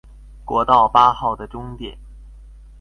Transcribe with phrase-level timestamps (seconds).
[0.45, 1.95] 國道八號的終點